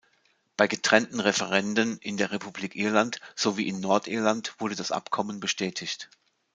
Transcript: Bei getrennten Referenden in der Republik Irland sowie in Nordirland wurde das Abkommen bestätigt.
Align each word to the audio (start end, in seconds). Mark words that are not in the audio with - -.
Bei 0.57 0.65
getrennten 0.65 1.19
Referenden 1.19 1.99
in 1.99 2.17
der 2.17 2.31
Republik 2.31 2.75
Irland 2.75 3.19
sowie 3.35 3.67
in 3.67 3.81
Nordirland 3.81 4.55
wurde 4.57 4.73
das 4.73 4.91
Abkommen 4.91 5.39
bestätigt. 5.39 6.09